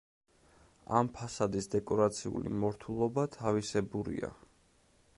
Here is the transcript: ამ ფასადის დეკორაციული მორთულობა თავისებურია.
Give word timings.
ამ 0.99 1.11
ფასადის 1.17 1.69
დეკორაციული 1.75 2.57
მორთულობა 2.65 3.27
თავისებურია. 3.39 4.35